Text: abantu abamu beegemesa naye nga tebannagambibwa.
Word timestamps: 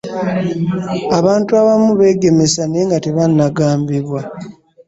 abantu 1.17 1.51
abamu 1.61 1.89
beegemesa 1.99 2.61
naye 2.67 2.83
nga 2.87 3.01
tebannagambibwa. 3.05 4.21